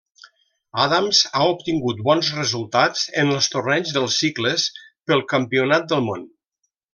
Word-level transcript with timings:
Adams 0.83 1.17
ha 1.39 1.43
obtingut 1.49 2.01
bons 2.07 2.31
resultats 2.37 3.03
en 3.25 3.35
els 3.35 3.51
torneigs 3.57 3.93
dels 3.99 4.17
cicles 4.23 4.67
pel 5.13 5.23
Campionat 5.35 5.87
del 5.93 6.03
món. 6.09 6.27